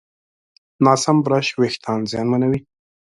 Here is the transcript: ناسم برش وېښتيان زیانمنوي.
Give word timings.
ناسم 0.85 1.15
برش 1.25 1.47
وېښتيان 1.59 1.99
زیانمنوي. 2.11 2.59